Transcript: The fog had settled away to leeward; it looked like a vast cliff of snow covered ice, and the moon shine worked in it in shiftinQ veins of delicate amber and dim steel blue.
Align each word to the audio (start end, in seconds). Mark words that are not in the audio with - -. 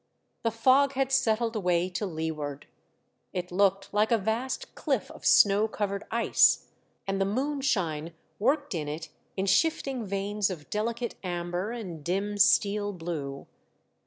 The 0.41 0.49
fog 0.49 0.93
had 0.93 1.11
settled 1.11 1.55
away 1.55 1.87
to 1.91 2.07
leeward; 2.07 2.65
it 3.33 3.51
looked 3.51 3.93
like 3.93 4.11
a 4.11 4.17
vast 4.17 4.73
cliff 4.73 5.11
of 5.11 5.27
snow 5.27 5.67
covered 5.67 6.05
ice, 6.09 6.71
and 7.05 7.21
the 7.21 7.25
moon 7.25 7.61
shine 7.61 8.15
worked 8.39 8.73
in 8.73 8.87
it 8.87 9.09
in 9.37 9.45
shiftinQ 9.45 10.05
veins 10.05 10.49
of 10.49 10.71
delicate 10.71 11.13
amber 11.23 11.69
and 11.71 12.03
dim 12.03 12.39
steel 12.39 12.93
blue. 12.93 13.45